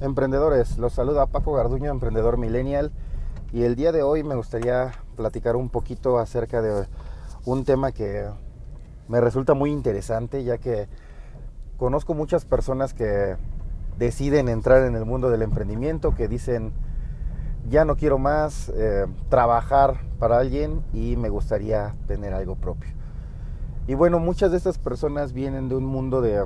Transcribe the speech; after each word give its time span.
Emprendedores, 0.00 0.78
los 0.78 0.94
saluda 0.94 1.26
Paco 1.26 1.52
Garduño, 1.52 1.90
emprendedor 1.90 2.38
millennial, 2.38 2.90
y 3.52 3.64
el 3.64 3.76
día 3.76 3.92
de 3.92 4.02
hoy 4.02 4.24
me 4.24 4.34
gustaría 4.34 4.92
platicar 5.14 5.56
un 5.56 5.68
poquito 5.68 6.18
acerca 6.18 6.62
de 6.62 6.86
un 7.44 7.66
tema 7.66 7.92
que 7.92 8.26
me 9.08 9.20
resulta 9.20 9.52
muy 9.52 9.70
interesante, 9.70 10.42
ya 10.42 10.56
que 10.56 10.88
conozco 11.76 12.14
muchas 12.14 12.46
personas 12.46 12.94
que 12.94 13.36
deciden 13.98 14.48
entrar 14.48 14.86
en 14.86 14.94
el 14.94 15.04
mundo 15.04 15.28
del 15.28 15.42
emprendimiento, 15.42 16.14
que 16.14 16.28
dicen, 16.28 16.72
ya 17.68 17.84
no 17.84 17.96
quiero 17.96 18.16
más 18.16 18.70
eh, 18.74 19.04
trabajar 19.28 20.00
para 20.18 20.38
alguien 20.38 20.82
y 20.94 21.16
me 21.16 21.28
gustaría 21.28 21.94
tener 22.06 22.32
algo 22.32 22.56
propio. 22.56 22.88
Y 23.86 23.92
bueno, 23.92 24.18
muchas 24.18 24.50
de 24.50 24.56
estas 24.56 24.78
personas 24.78 25.34
vienen 25.34 25.68
de 25.68 25.74
un 25.74 25.84
mundo 25.84 26.22
de 26.22 26.42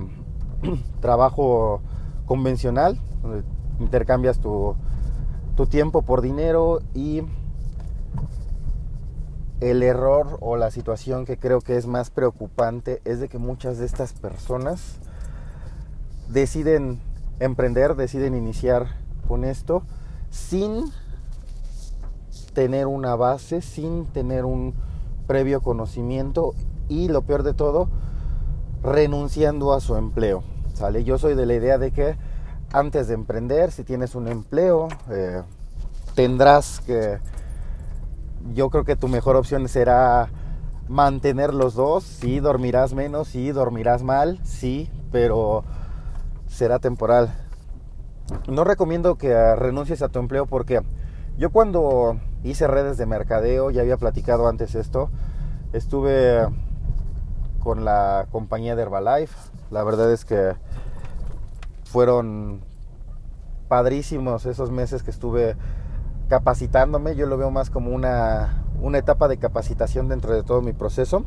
trabajo 1.00 1.82
convencional, 2.26 2.98
donde 3.22 3.44
intercambias 3.80 4.38
tu, 4.38 4.76
tu 5.56 5.66
tiempo 5.66 6.02
por 6.02 6.20
dinero 6.20 6.80
y 6.94 7.22
el 9.60 9.82
error 9.82 10.38
o 10.40 10.56
la 10.56 10.70
situación 10.70 11.24
que 11.24 11.38
creo 11.38 11.60
que 11.60 11.76
es 11.76 11.86
más 11.86 12.10
preocupante 12.10 13.00
es 13.04 13.20
de 13.20 13.28
que 13.28 13.38
muchas 13.38 13.78
de 13.78 13.86
estas 13.86 14.12
personas 14.12 14.98
deciden 16.28 17.00
emprender, 17.40 17.94
deciden 17.94 18.34
iniciar 18.34 18.88
con 19.26 19.44
esto 19.44 19.82
sin 20.30 20.84
tener 22.52 22.86
una 22.86 23.16
base, 23.16 23.62
sin 23.62 24.06
tener 24.06 24.44
un 24.44 24.74
previo 25.26 25.62
conocimiento 25.62 26.54
y 26.88 27.08
lo 27.08 27.22
peor 27.22 27.42
de 27.42 27.54
todo, 27.54 27.88
renunciando 28.82 29.72
a 29.72 29.80
su 29.80 29.96
empleo. 29.96 30.42
¿Sale? 30.74 31.04
Yo 31.04 31.18
soy 31.18 31.34
de 31.34 31.46
la 31.46 31.54
idea 31.54 31.78
de 31.78 31.92
que 31.92 32.16
antes 32.72 33.06
de 33.08 33.14
emprender, 33.14 33.70
si 33.70 33.84
tienes 33.84 34.14
un 34.14 34.28
empleo, 34.28 34.88
eh, 35.08 35.42
tendrás 36.14 36.80
que, 36.80 37.20
yo 38.52 38.68
creo 38.70 38.84
que 38.84 38.96
tu 38.96 39.08
mejor 39.08 39.36
opción 39.36 39.68
será 39.68 40.28
mantener 40.88 41.54
los 41.54 41.74
dos, 41.74 42.02
sí, 42.02 42.40
dormirás 42.40 42.92
menos, 42.92 43.28
sí, 43.28 43.52
dormirás 43.52 44.02
mal, 44.02 44.40
sí, 44.42 44.90
pero 45.12 45.64
será 46.48 46.80
temporal. 46.80 47.32
No 48.48 48.64
recomiendo 48.64 49.16
que 49.16 49.54
renuncies 49.54 50.02
a 50.02 50.08
tu 50.08 50.18
empleo 50.18 50.46
porque 50.46 50.80
yo 51.38 51.50
cuando 51.50 52.18
hice 52.42 52.66
redes 52.66 52.96
de 52.96 53.06
mercadeo, 53.06 53.70
ya 53.70 53.82
había 53.82 53.96
platicado 53.96 54.48
antes 54.48 54.74
esto, 54.74 55.10
estuve 55.72 56.46
con 57.64 57.84
la 57.84 58.26
compañía 58.30 58.76
de 58.76 58.82
Herbalife, 58.82 59.34
la 59.70 59.82
verdad 59.82 60.12
es 60.12 60.24
que 60.24 60.52
fueron 61.84 62.60
padrísimos 63.68 64.46
esos 64.46 64.70
meses 64.70 65.02
que 65.02 65.10
estuve 65.10 65.56
capacitándome. 66.28 67.16
Yo 67.16 67.26
lo 67.26 67.38
veo 67.38 67.50
más 67.50 67.70
como 67.70 67.90
una, 67.90 68.64
una 68.80 68.98
etapa 68.98 69.26
de 69.28 69.38
capacitación 69.38 70.08
dentro 70.08 70.34
de 70.34 70.42
todo 70.42 70.60
mi 70.60 70.72
proceso. 70.72 71.24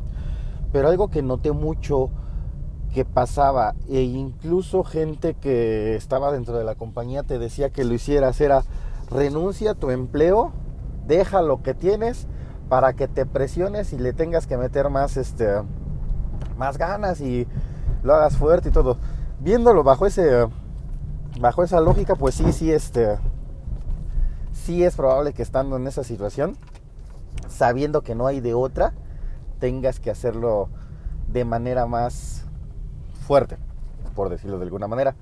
Pero 0.72 0.90
algo 0.90 1.10
que 1.10 1.22
noté 1.22 1.52
mucho 1.52 2.10
que 2.94 3.04
pasaba 3.06 3.76
e 3.90 4.02
incluso 4.02 4.84
gente 4.84 5.34
que 5.34 5.96
estaba 5.96 6.32
dentro 6.32 6.58
de 6.58 6.64
la 6.64 6.76
compañía 6.76 7.24
te 7.24 7.40
decía 7.40 7.70
que 7.70 7.84
lo 7.84 7.94
hicieras 7.94 8.40
era 8.42 8.64
renuncia 9.10 9.72
a 9.72 9.76
tu 9.76 9.90
empleo, 9.92 10.52
deja 11.06 11.42
lo 11.42 11.64
que 11.64 11.74
tienes 11.74 12.28
para 12.70 12.94
que 12.94 13.08
te 13.08 13.26
presiones 13.26 13.94
y 13.94 13.98
le 13.98 14.14
tengas 14.14 14.48
que 14.48 14.58
meter 14.58 14.90
más 14.90 15.18
este 15.18 15.62
más 16.58 16.78
ganas 16.78 17.22
y 17.22 17.48
lo 18.04 18.14
hagas 18.16 18.38
fuerte 18.38 18.70
y 18.70 18.72
todo 18.72 18.98
viéndolo 19.40 19.84
bajo 19.84 20.06
ese 20.06 20.48
bajo 21.40 21.64
esa 21.64 21.80
lógica, 21.82 22.16
pues 22.16 22.36
sí, 22.36 22.52
sí, 22.52 22.72
este, 22.72 23.18
sí 24.52 24.84
es 24.84 24.96
probable 24.96 25.34
que 25.34 25.44
estando 25.44 25.78
en 25.78 25.88
esa 25.88 26.04
situación, 26.04 26.58
sabiendo 27.48 28.02
que 28.02 28.16
no 28.16 28.28
hay 28.28 28.40
de 28.40 28.54
otra, 28.54 28.94
tengas 29.60 30.00
que 30.00 30.10
hacerlo 30.10 30.70
de 31.28 31.46
manera 31.46 31.86
más 31.86 32.46
fuerte, 33.26 33.58
por 34.16 34.30
decirlo 34.30 34.58
de 34.58 34.64
alguna 34.64 34.88
manera. 34.88 35.16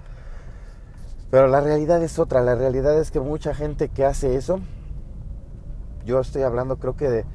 Pero 1.32 1.48
la 1.48 1.60
realidad 1.60 2.02
es 2.02 2.18
otra, 2.20 2.42
la 2.42 2.56
realidad 2.56 2.98
es 3.00 3.12
que 3.12 3.20
mucha 3.20 3.54
gente 3.54 3.90
que 3.90 4.06
hace 4.06 4.36
eso, 4.36 4.60
yo 6.06 6.20
estoy 6.20 6.44
hablando 6.44 6.78
creo 6.78 6.96
que 6.96 7.10
de, 7.10 7.26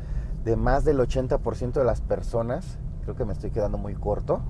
de 0.44 0.56
más 0.56 0.84
del 0.84 0.99
80% 1.00 1.72
de 1.72 1.84
las 1.84 2.00
personas, 2.00 2.78
creo 3.03 3.16
que 3.16 3.25
me 3.25 3.33
estoy 3.33 3.50
quedando 3.50 3.78
muy 3.78 3.94
corto, 3.94 4.41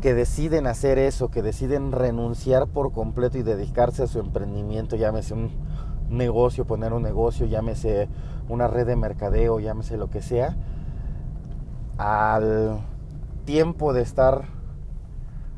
que 0.00 0.14
deciden 0.14 0.66
hacer 0.66 0.98
eso, 0.98 1.30
que 1.30 1.42
deciden 1.42 1.92
renunciar 1.92 2.66
por 2.68 2.92
completo 2.92 3.38
y 3.38 3.42
dedicarse 3.42 4.02
a 4.02 4.06
su 4.06 4.18
emprendimiento, 4.18 4.96
llámese 4.96 5.34
un 5.34 5.50
negocio, 6.08 6.66
poner 6.66 6.92
un 6.92 7.02
negocio, 7.02 7.46
llámese 7.46 8.08
una 8.48 8.68
red 8.68 8.86
de 8.86 8.96
mercadeo, 8.96 9.60
llámese 9.60 9.96
lo 9.96 10.10
que 10.10 10.22
sea, 10.22 10.56
al 11.96 12.80
tiempo 13.44 13.92
de 13.92 14.02
estar 14.02 14.44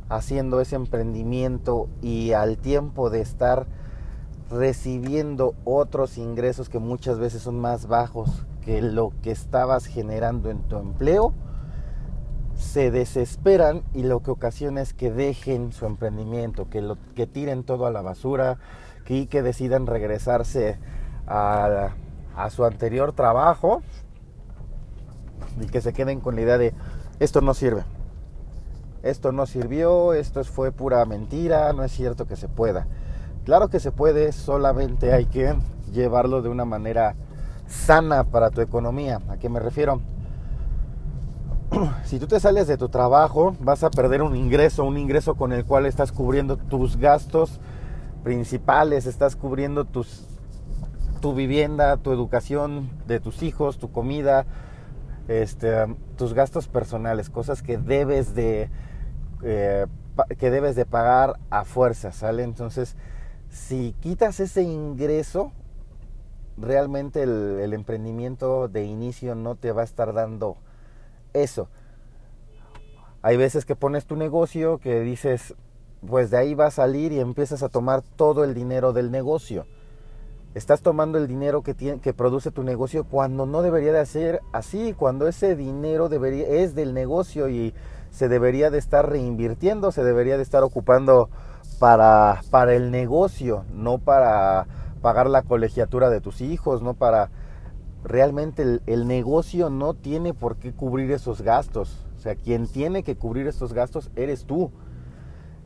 haciendo 0.09 0.61
ese 0.61 0.77
emprendimiento 0.77 1.89
y 2.00 2.33
al 2.33 2.59
tiempo 2.59 3.11
de 3.11 3.21
estar 3.21 3.66
recibiendo 4.50 5.55
otros 5.65 6.19
ingresos 6.19 6.69
que 6.69 6.78
muchas 6.78 7.19
veces 7.19 7.43
son 7.43 7.59
más 7.59 7.87
bajos 7.87 8.47
que 8.65 8.81
lo 8.81 9.12
que 9.22 9.33
estabas 9.33 9.87
generando 9.87 10.50
en 10.50 10.59
tu 10.61 10.77
empleo, 10.78 11.33
se 12.56 12.91
desesperan 12.91 13.83
y 13.94 14.03
lo 14.03 14.21
que 14.21 14.31
ocasiona 14.31 14.81
es 14.81 14.94
que 14.94 15.12
dejen 15.12 15.72
su 15.72 15.87
emprendimiento, 15.87 16.69
que, 16.69 16.81
lo, 16.81 16.97
que 17.15 17.27
tiren 17.27 17.65
todo 17.65 17.87
a 17.87 17.91
la 17.91 18.03
basura, 18.03 18.59
que, 19.05 19.28
que 19.28 19.43
decidan 19.43 19.87
regresarse 19.87 20.78
a, 21.27 21.91
a 22.34 22.50
su 22.50 22.65
anterior 22.65 23.12
trabajo 23.12 23.83
y 25.61 25.66
que 25.66 25.81
se 25.81 25.93
queden 25.93 26.21
con 26.21 26.37
la 26.37 26.43
idea 26.43 26.59
de 26.59 26.75
esto 27.21 27.41
no 27.41 27.55
sirve, 27.55 27.84
esto 29.03 29.33
no 29.33 29.47
sirvió, 29.47 30.12
esto 30.12 30.43
fue 30.45 30.72
pura 30.72 31.05
mentira, 31.05 31.72
no 31.72 31.84
es 31.84 31.93
cierto 31.93 32.27
que 32.27 32.37
se 32.37 32.49
pueda. 32.49 32.87
Claro 33.45 33.69
que 33.69 33.81
se 33.81 33.93
puede, 33.93 34.33
solamente 34.33 35.12
hay 35.12 35.27
que 35.27 35.55
llevarlo 35.93 36.43
de 36.43 36.49
una 36.49 36.65
manera 36.65 37.15
sana 37.69 38.25
para 38.25 38.50
tu 38.50 38.61
economía. 38.61 39.21
¿A 39.28 39.37
qué 39.37 39.49
me 39.49 39.61
refiero? 39.61 40.00
si 42.04 42.19
tú 42.19 42.26
te 42.26 42.41
sales 42.41 42.66
de 42.66 42.76
tu 42.76 42.88
trabajo, 42.88 43.54
vas 43.60 43.84
a 43.84 43.91
perder 43.91 44.22
un 44.22 44.37
ingreso, 44.37 44.84
un 44.84 44.98
ingreso 44.98 45.34
con 45.34 45.53
el 45.53 45.64
cual 45.64 45.87
estás 45.87 46.12
cubriendo 46.12 46.56
tus 46.56 46.97
gastos 46.97 47.60
principales, 48.25 49.06
estás 49.06 49.37
cubriendo 49.37 49.84
tus, 49.84 50.26
tu 51.20 51.34
vivienda, 51.34 51.97
tu 51.97 52.12
educación 52.12 52.91
de 53.06 53.20
tus 53.20 53.42
hijos, 53.42 53.78
tu 53.78 53.91
comida, 53.91 54.47
este, 55.28 55.86
tus 56.16 56.34
gastos 56.34 56.69
personales, 56.69 57.31
cosas 57.31 57.62
que 57.62 57.78
debes 57.78 58.34
de 58.34 58.70
eh, 59.42 59.86
que 60.38 60.50
debes 60.50 60.76
de 60.76 60.86
pagar 60.86 61.34
a 61.50 61.65
fuerza, 61.65 62.10
¿sale? 62.10 62.42
Entonces, 62.42 62.97
si 63.50 63.94
quitas 64.00 64.41
ese 64.41 64.62
ingreso, 64.62 65.53
realmente 66.56 67.22
el, 67.22 67.59
el 67.60 67.75
emprendimiento 67.75 68.66
de 68.69 68.84
inicio 68.84 69.34
no 69.34 69.56
te 69.56 69.72
va 69.72 69.82
a 69.82 69.84
estar 69.84 70.15
dando 70.15 70.56
eso. 71.42 71.69
Hay 73.22 73.36
veces 73.36 73.64
que 73.64 73.76
pones 73.76 74.06
tu 74.06 74.16
negocio 74.16 74.78
que 74.78 75.00
dices, 75.00 75.54
pues 76.06 76.30
de 76.30 76.38
ahí 76.38 76.54
va 76.54 76.66
a 76.66 76.70
salir 76.70 77.12
y 77.12 77.20
empiezas 77.20 77.62
a 77.62 77.69
tomar 77.69 78.02
todo 78.02 78.44
el 78.44 78.54
dinero 78.54 78.92
del 78.92 79.10
negocio. 79.10 79.66
Estás 80.54 80.80
tomando 80.80 81.19
el 81.19 81.26
dinero 81.26 81.62
que, 81.62 81.74
tiene, 81.74 82.00
que 82.00 82.14
produce 82.14 82.50
tu 82.50 82.62
negocio 82.62 83.04
cuando 83.04 83.44
no 83.44 83.62
debería 83.62 83.92
de 83.92 84.06
ser 84.06 84.41
así, 84.52 84.94
cuando 84.94 85.28
ese 85.28 85.54
dinero 85.54 86.08
debería, 86.08 86.47
es 86.47 86.74
del 86.74 86.94
negocio 86.94 87.48
y 87.48 87.74
se 88.10 88.28
debería 88.28 88.70
de 88.70 88.78
estar 88.78 89.10
reinvirtiendo, 89.10 89.92
se 89.92 90.03
debería 90.03 90.36
de 90.38 90.42
estar 90.42 90.62
ocupando 90.62 91.28
para, 91.78 92.41
para 92.50 92.74
el 92.74 92.91
negocio, 92.91 93.64
no 93.71 93.98
para 93.98 94.66
pagar 95.03 95.28
la 95.28 95.42
colegiatura 95.42 96.09
de 96.09 96.22
tus 96.22 96.41
hijos, 96.41 96.80
no 96.80 96.94
para 96.94 97.28
realmente 98.06 98.80
el, 98.86 99.06
negocio 99.08 99.68
no 99.68 99.94
tiene 99.94 100.32
por 100.32 100.56
qué 100.56 100.72
cubrir 100.72 101.10
esos 101.10 101.42
gastos. 101.42 102.06
O 102.16 102.20
sea, 102.20 102.36
quien 102.36 102.66
tiene 102.66 103.03
que 103.03 103.16
cubrir 103.16 103.47
estos 103.47 103.72
gastos 103.72 104.10
eres 104.16 104.47
tú. 104.47 104.70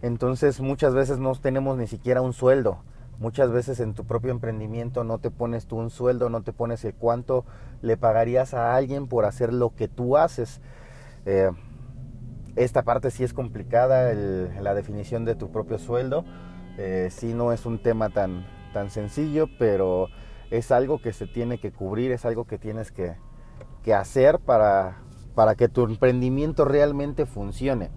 Entonces 0.03 0.61
muchas 0.61 0.95
veces 0.95 1.19
no 1.19 1.35
tenemos 1.35 1.77
ni 1.77 1.87
siquiera 1.87 2.23
un 2.23 2.33
sueldo. 2.33 2.79
Muchas 3.19 3.53
veces 3.53 3.81
en 3.81 3.93
tu 3.93 4.07
propio 4.07 4.31
emprendimiento 4.31 5.05
no 5.05 5.19
te 5.19 5.31
pones 5.31 5.67
tú 5.67 5.77
un 5.77 5.91
sueldo, 5.91 6.31
no 6.31 6.43
te 6.43 6.55
pones 6.55 6.83
el 6.87 6.95
cuánto 6.95 7.45
le 7.83 7.99
pagarías 7.99 8.55
a 8.55 8.75
alguien 8.75 9.07
por 9.07 9.27
hacer 9.27 9.53
lo 9.53 9.75
que 9.75 9.89
tú 9.89 10.17
haces. 10.17 10.63
Eh, 11.27 11.51
esta 12.57 12.83
parte 12.83 13.11
sí 13.11 13.23
es 13.23 13.35
complicada, 13.35 14.15
la 14.15 14.75
definición 14.75 15.27
de 15.27 15.35
tu 15.35 15.53
propio 15.53 15.79
sueldo. 15.79 16.25
Eh, 16.79 17.09
sí 17.11 17.35
no 17.35 17.53
es 17.53 17.67
un 17.67 17.83
tema 17.83 18.09
tan, 18.09 18.47
tan 18.73 18.89
sencillo, 18.89 19.47
pero 19.59 20.09
es 20.51 20.73
algo 20.73 21.01
que 21.01 21.13
se 21.13 21.27
tiene 21.27 21.59
que 21.59 21.73
cubrir, 21.73 22.13
es 22.13 22.25
algo 22.25 22.45
que 22.45 22.59
tienes 22.59 22.93
que, 22.93 23.17
hacer 23.95 24.39
para, 24.39 24.99
para 25.35 25.57
que 25.57 25.69
tu 25.69 25.85
emprendimiento 25.85 26.65
realmente 26.65 27.27
funcione. 27.27 27.91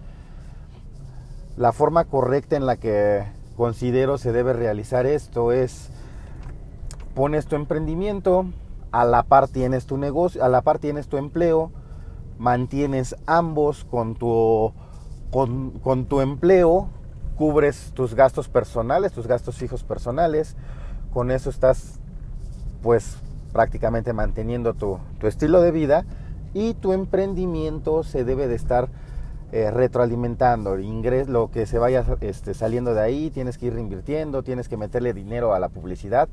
La 1.55 1.71
forma 1.71 2.05
correcta 2.05 2.55
en 2.55 2.65
la 2.65 2.77
que 2.77 3.23
considero 3.55 4.17
se 4.17 4.31
debe 4.31 4.53
realizar 4.53 5.05
esto 5.05 5.51
es 5.51 5.91
pones 7.13 7.45
tu 7.45 7.55
emprendimiento, 7.55 8.45
a 8.91 9.05
la 9.05 9.23
par 9.23 9.47
tienes 9.47 9.85
tu 9.85 9.97
negocio, 9.97 10.43
a 10.43 10.49
la 10.49 10.61
par 10.61 10.79
tienes 10.79 11.07
tu 11.07 11.17
empleo, 11.17 11.71
mantienes 12.37 13.15
ambos 13.25 13.85
con 13.85 14.15
tu, 14.15 14.73
con, 15.31 15.71
con 15.79 16.05
tu 16.05 16.21
empleo, 16.21 16.89
cubres 17.35 17.91
tus 17.93 18.15
gastos 18.15 18.49
personales, 18.49 19.11
tus 19.11 19.27
gastos 19.27 19.57
fijos 19.57 19.83
personales, 19.83 20.55
con 21.11 21.31
eso 21.31 21.49
estás 21.49 21.99
pues 22.83 23.17
prácticamente 23.51 24.13
manteniendo 24.13 24.75
tu, 24.75 24.99
tu 25.19 25.25
estilo 25.25 25.61
de 25.61 25.71
vida 25.71 26.05
y 26.53 26.75
tu 26.75 26.93
emprendimiento 26.93 28.03
se 28.03 28.23
debe 28.23 28.47
de 28.47 28.55
estar 28.55 28.89
eh, 29.51 29.69
retroalimentando, 29.69 30.79
ingres, 30.79 31.29
lo 31.29 31.51
que 31.51 31.67
se 31.67 31.77
vaya 31.77 32.03
este, 32.21 32.55
saliendo 32.55 32.95
de 32.95 33.01
ahí, 33.01 33.29
tienes 33.29 33.59
que 33.59 33.67
ir 33.67 33.77
invirtiendo, 33.77 34.41
tienes 34.41 34.67
que 34.67 34.77
meterle 34.77 35.13
dinero 35.13 35.53
a 35.53 35.59
la 35.59 35.69
publicidad. 35.69 36.27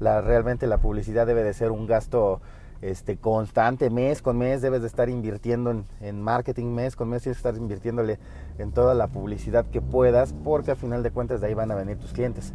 La, 0.00 0.20
realmente 0.20 0.66
la 0.66 0.78
publicidad 0.78 1.24
debe 1.24 1.44
de 1.44 1.54
ser 1.54 1.70
un 1.70 1.86
gasto 1.86 2.40
este, 2.82 3.16
constante, 3.16 3.90
mes 3.90 4.22
con 4.22 4.38
mes, 4.38 4.60
debes 4.60 4.80
de 4.80 4.88
estar 4.88 5.08
invirtiendo 5.08 5.84
en, 6.00 6.20
marketing, 6.20 6.66
mes 6.66 6.96
con 6.96 7.10
mes, 7.10 7.22
tienes 7.22 7.38
estar 7.38 7.56
invirtiéndole 7.56 8.18
en 8.58 8.72
toda 8.72 8.94
la 8.94 9.06
publicidad 9.06 9.64
que 9.66 9.80
puedas, 9.80 10.34
porque 10.42 10.72
al 10.72 10.76
final 10.76 11.04
de 11.04 11.12
cuentas 11.12 11.40
de 11.40 11.46
ahí 11.46 11.54
van 11.54 11.70
a 11.70 11.76
venir 11.76 11.96
tus 11.98 12.12
clientes. 12.12 12.52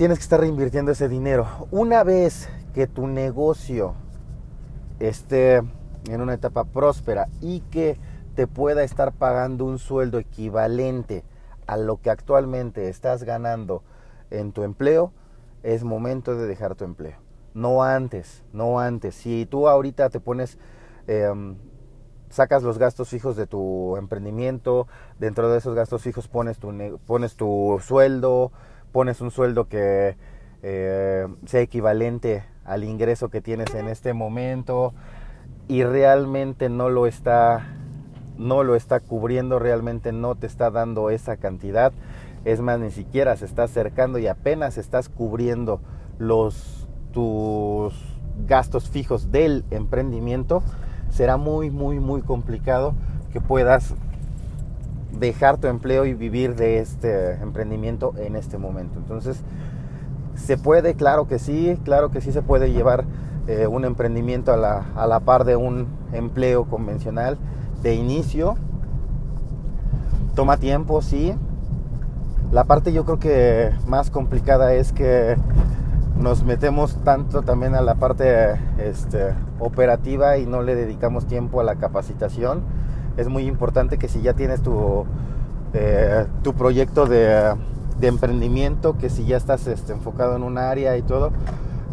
Tienes 0.00 0.16
que 0.16 0.22
estar 0.22 0.40
reinvirtiendo 0.40 0.92
ese 0.92 1.10
dinero. 1.10 1.46
Una 1.70 2.04
vez 2.04 2.48
que 2.72 2.86
tu 2.86 3.06
negocio 3.06 3.92
esté 4.98 5.56
en 5.56 6.22
una 6.22 6.32
etapa 6.32 6.64
próspera 6.64 7.28
y 7.42 7.60
que 7.60 7.98
te 8.34 8.46
pueda 8.46 8.82
estar 8.82 9.12
pagando 9.12 9.66
un 9.66 9.78
sueldo 9.78 10.18
equivalente 10.18 11.22
a 11.66 11.76
lo 11.76 12.00
que 12.00 12.08
actualmente 12.08 12.88
estás 12.88 13.24
ganando 13.24 13.82
en 14.30 14.52
tu 14.52 14.62
empleo, 14.62 15.12
es 15.62 15.84
momento 15.84 16.34
de 16.34 16.46
dejar 16.46 16.76
tu 16.76 16.84
empleo. 16.86 17.18
No 17.52 17.82
antes, 17.82 18.42
no 18.54 18.80
antes. 18.80 19.14
Si 19.14 19.44
tú 19.44 19.68
ahorita 19.68 20.08
te 20.08 20.18
pones, 20.18 20.56
em, 21.08 21.56
sacas 22.30 22.62
los 22.62 22.78
gastos 22.78 23.10
fijos 23.10 23.36
de 23.36 23.46
tu 23.46 23.98
emprendimiento, 23.98 24.86
dentro 25.18 25.50
de 25.50 25.58
esos 25.58 25.74
gastos 25.74 26.00
fijos 26.00 26.26
pones 26.26 26.58
tu, 26.58 26.72
pones 27.06 27.36
tu 27.36 27.78
sueldo, 27.82 28.50
pones 28.92 29.20
un 29.20 29.30
sueldo 29.30 29.68
que 29.68 30.16
eh, 30.62 31.26
sea 31.46 31.60
equivalente 31.60 32.44
al 32.64 32.84
ingreso 32.84 33.28
que 33.28 33.40
tienes 33.40 33.74
en 33.74 33.88
este 33.88 34.12
momento 34.12 34.92
y 35.68 35.84
realmente 35.84 36.68
no 36.68 36.90
lo 36.90 37.06
está 37.06 37.66
no 38.36 38.64
lo 38.64 38.74
está 38.74 39.00
cubriendo, 39.00 39.58
realmente 39.58 40.12
no 40.12 40.34
te 40.34 40.46
está 40.46 40.70
dando 40.70 41.10
esa 41.10 41.36
cantidad. 41.36 41.92
Es 42.46 42.62
más, 42.62 42.80
ni 42.80 42.90
siquiera 42.90 43.36
se 43.36 43.44
está 43.44 43.64
acercando 43.64 44.18
y 44.18 44.28
apenas 44.28 44.78
estás 44.78 45.10
cubriendo 45.10 45.80
los 46.18 46.88
tus 47.12 47.94
gastos 48.46 48.88
fijos 48.88 49.30
del 49.30 49.64
emprendimiento, 49.70 50.62
será 51.10 51.36
muy 51.36 51.70
muy 51.70 52.00
muy 52.00 52.22
complicado 52.22 52.94
que 53.32 53.40
puedas 53.40 53.94
dejar 55.18 55.58
tu 55.58 55.66
empleo 55.66 56.06
y 56.06 56.14
vivir 56.14 56.54
de 56.54 56.78
este 56.78 57.34
emprendimiento 57.42 58.14
en 58.18 58.36
este 58.36 58.58
momento. 58.58 58.98
Entonces, 58.98 59.42
se 60.34 60.56
puede, 60.56 60.94
claro 60.94 61.26
que 61.26 61.38
sí, 61.38 61.78
claro 61.84 62.10
que 62.10 62.20
sí 62.20 62.32
se 62.32 62.42
puede 62.42 62.72
llevar 62.72 63.04
eh, 63.46 63.66
un 63.66 63.84
emprendimiento 63.84 64.52
a 64.52 64.56
la, 64.56 64.86
a 64.94 65.06
la 65.06 65.20
par 65.20 65.44
de 65.44 65.56
un 65.56 65.88
empleo 66.12 66.64
convencional 66.64 67.38
de 67.82 67.94
inicio. 67.94 68.56
Toma 70.34 70.56
tiempo, 70.56 71.02
sí. 71.02 71.34
La 72.52 72.64
parte 72.64 72.92
yo 72.92 73.04
creo 73.04 73.18
que 73.18 73.70
más 73.86 74.10
complicada 74.10 74.74
es 74.74 74.92
que 74.92 75.36
nos 76.16 76.44
metemos 76.44 76.96
tanto 77.02 77.42
también 77.42 77.74
a 77.74 77.80
la 77.80 77.94
parte 77.94 78.56
este, 78.78 79.34
operativa 79.58 80.36
y 80.36 80.46
no 80.46 80.62
le 80.62 80.74
dedicamos 80.74 81.26
tiempo 81.26 81.60
a 81.60 81.64
la 81.64 81.76
capacitación. 81.76 82.62
Es 83.20 83.28
muy 83.28 83.46
importante 83.46 83.98
que 83.98 84.08
si 84.08 84.22
ya 84.22 84.32
tienes 84.32 84.62
tu, 84.62 85.04
eh, 85.74 86.26
tu 86.42 86.54
proyecto 86.54 87.06
de, 87.06 87.54
emprendimiento, 88.00 88.96
que 88.96 89.10
si 89.10 89.26
ya 89.26 89.36
estás 89.36 89.66
este, 89.66 89.92
enfocado 89.92 90.36
en 90.36 90.42
un 90.42 90.56
área 90.56 90.96
y 90.96 91.02
todo, 91.02 91.32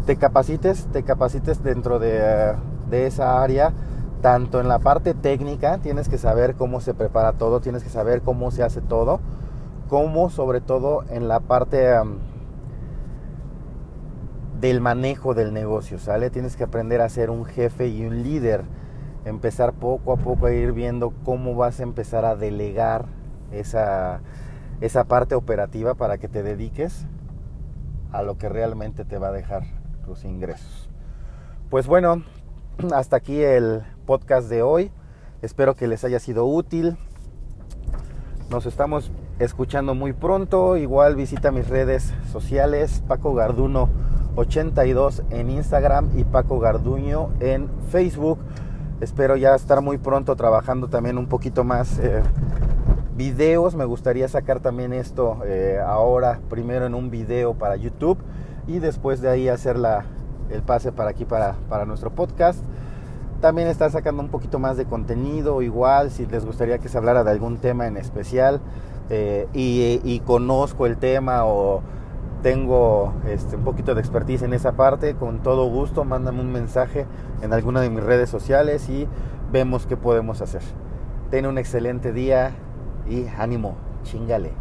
te 0.06 0.16
capacites, 0.16 0.86
te 0.90 1.02
capacites 1.02 1.62
dentro 1.62 1.98
de, 1.98 2.54
de 2.88 3.06
esa 3.06 3.42
área 3.42 3.74
tanto 4.22 4.58
en 4.58 4.68
la 4.68 4.78
parte 4.78 5.12
técnica, 5.12 5.78
tienes 5.78 6.08
que 6.08 6.16
saber 6.16 6.54
cómo 6.54 6.80
se 6.80 6.94
prepara 6.94 7.34
todo, 7.34 7.60
tienes 7.60 7.84
que 7.84 7.90
saber 7.90 8.22
cómo 8.22 8.50
se 8.50 8.62
hace 8.62 8.80
todo, 8.80 9.20
como 9.88 10.30
sobre 10.30 10.62
todo 10.62 11.04
en 11.10 11.28
la 11.28 11.40
parte 11.40 11.94
del 14.60 14.80
manejo 14.80 15.34
del 15.34 15.52
negocio, 15.52 15.98
¿sale? 15.98 16.30
Tienes 16.30 16.56
que 16.56 16.64
aprender 16.64 17.00
a 17.02 17.08
ser 17.10 17.30
un 17.30 17.44
jefe 17.44 17.88
y 17.88 18.04
un 18.06 18.22
líder, 18.22 18.64
empezar 19.28 19.72
poco 19.74 20.12
a 20.12 20.16
poco 20.16 20.46
a 20.46 20.52
ir 20.52 20.72
viendo 20.72 21.12
cómo 21.24 21.54
vas 21.54 21.80
a 21.80 21.82
empezar 21.82 22.24
a 22.24 22.36
delegar 22.36 23.06
esa, 23.52 24.20
esa 24.80 25.04
parte 25.04 25.34
operativa 25.34 25.94
para 25.94 26.18
que 26.18 26.28
te 26.28 26.42
dediques 26.42 27.06
a 28.12 28.22
lo 28.22 28.38
que 28.38 28.48
realmente 28.48 29.04
te 29.04 29.18
va 29.18 29.28
a 29.28 29.32
dejar 29.32 29.64
tus 30.04 30.24
ingresos. 30.24 30.88
Pues 31.70 31.86
bueno, 31.86 32.22
hasta 32.94 33.16
aquí 33.16 33.42
el 33.42 33.82
podcast 34.06 34.48
de 34.48 34.62
hoy. 34.62 34.90
Espero 35.42 35.76
que 35.76 35.86
les 35.86 36.04
haya 36.04 36.18
sido 36.18 36.46
útil. 36.46 36.96
Nos 38.50 38.66
estamos 38.66 39.12
escuchando 39.38 39.94
muy 39.94 40.12
pronto. 40.12 40.76
Igual 40.76 41.14
visita 41.14 41.52
mis 41.52 41.68
redes 41.68 42.14
sociales, 42.32 43.02
Paco 43.06 43.34
Garduno 43.34 43.88
82 44.36 45.24
en 45.30 45.50
Instagram 45.50 46.16
y 46.16 46.24
Paco 46.24 46.60
Garduño 46.60 47.30
en 47.40 47.68
Facebook. 47.90 48.38
Espero 49.00 49.36
ya 49.36 49.54
estar 49.54 49.80
muy 49.80 49.98
pronto 49.98 50.34
trabajando 50.34 50.88
también 50.88 51.18
un 51.18 51.26
poquito 51.26 51.62
más 51.62 51.98
eh, 51.98 52.22
videos. 53.16 53.76
Me 53.76 53.84
gustaría 53.84 54.28
sacar 54.28 54.60
también 54.60 54.92
esto 54.92 55.38
eh, 55.44 55.80
ahora, 55.84 56.40
primero 56.50 56.86
en 56.86 56.94
un 56.94 57.10
video 57.10 57.54
para 57.54 57.76
YouTube 57.76 58.18
y 58.66 58.80
después 58.80 59.20
de 59.20 59.28
ahí 59.28 59.48
hacer 59.48 59.78
la, 59.78 60.04
el 60.50 60.62
pase 60.62 60.90
para 60.90 61.10
aquí, 61.10 61.24
para, 61.24 61.54
para 61.68 61.84
nuestro 61.84 62.10
podcast. 62.10 62.64
También 63.40 63.68
estar 63.68 63.90
sacando 63.92 64.20
un 64.20 64.30
poquito 64.30 64.58
más 64.58 64.76
de 64.76 64.84
contenido, 64.84 65.62
igual 65.62 66.10
si 66.10 66.26
les 66.26 66.44
gustaría 66.44 66.78
que 66.78 66.88
se 66.88 66.98
hablara 66.98 67.22
de 67.22 67.30
algún 67.30 67.58
tema 67.58 67.86
en 67.86 67.96
especial 67.96 68.60
eh, 69.10 69.46
y, 69.54 70.20
conozco 70.26 70.86
el 70.86 70.96
tema 70.98 71.44
o 71.46 71.82
tengo 72.42 73.12
este, 73.26 73.56
un 73.56 73.64
poquito 73.64 73.94
de 73.94 74.00
expertise 74.00 74.42
en 74.42 74.52
esa 74.52 74.72
parte, 74.72 75.14
con 75.14 75.42
todo 75.42 75.68
gusto, 75.68 76.04
mándame 76.04 76.40
un 76.40 76.52
mensaje 76.52 77.06
en 77.42 77.52
alguna 77.52 77.80
de 77.80 77.90
mis 77.90 78.02
redes 78.02 78.30
sociales 78.30 78.88
y 78.88 79.08
vemos 79.52 79.86
qué 79.86 79.96
podemos 79.96 80.40
hacer. 80.40 80.62
Ten 81.30 81.46
un 81.46 81.58
excelente 81.58 82.12
día 82.12 82.52
y 83.08 83.26
ánimo, 83.38 83.74
chingale. 84.04 84.52